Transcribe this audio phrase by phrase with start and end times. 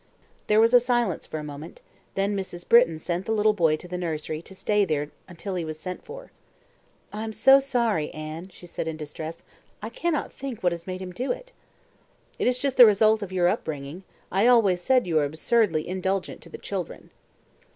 [0.47, 1.79] There was silence for a moment;
[2.15, 2.67] then Mrs.
[2.67, 6.03] Britton sent the little boy to the nursery to stay there till he was sent
[6.03, 6.31] for.
[7.13, 9.43] "I am so sorry, Anne," she said in distress.
[9.79, 11.51] "I cannot think what has made him do it."
[12.39, 14.01] "It is just the result of your upbringing.
[14.31, 17.11] I always said you were absurdly indulgent to the children."